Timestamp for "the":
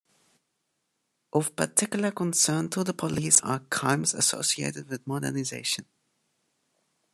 2.83-2.91